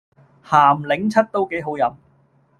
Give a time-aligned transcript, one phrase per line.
[0.43, 1.93] 咸檸七都幾好飲